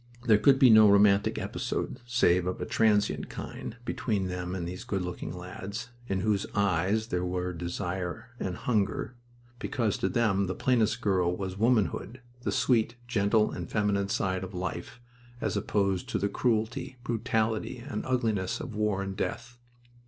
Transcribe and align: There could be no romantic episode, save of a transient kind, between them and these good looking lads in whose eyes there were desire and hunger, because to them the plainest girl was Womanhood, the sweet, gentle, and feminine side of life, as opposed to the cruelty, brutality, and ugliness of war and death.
There 0.25 0.39
could 0.39 0.57
be 0.57 0.71
no 0.71 0.89
romantic 0.89 1.37
episode, 1.37 1.99
save 2.07 2.47
of 2.47 2.59
a 2.59 2.65
transient 2.65 3.29
kind, 3.29 3.75
between 3.85 4.29
them 4.29 4.55
and 4.55 4.67
these 4.67 4.83
good 4.83 5.03
looking 5.03 5.31
lads 5.31 5.89
in 6.07 6.21
whose 6.21 6.47
eyes 6.55 7.09
there 7.09 7.23
were 7.23 7.53
desire 7.53 8.29
and 8.39 8.55
hunger, 8.55 9.13
because 9.59 9.99
to 9.99 10.09
them 10.09 10.47
the 10.47 10.55
plainest 10.55 11.01
girl 11.01 11.37
was 11.37 11.55
Womanhood, 11.55 12.19
the 12.41 12.51
sweet, 12.51 12.95
gentle, 13.07 13.51
and 13.51 13.69
feminine 13.69 14.09
side 14.09 14.43
of 14.43 14.55
life, 14.55 14.99
as 15.39 15.55
opposed 15.55 16.09
to 16.09 16.17
the 16.17 16.29
cruelty, 16.29 16.97
brutality, 17.03 17.77
and 17.77 18.03
ugliness 18.07 18.59
of 18.59 18.73
war 18.73 19.03
and 19.03 19.15
death. 19.15 19.59